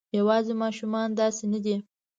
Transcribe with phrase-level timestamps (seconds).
[0.17, 1.75] یواځې ماشومان داسې نه دي.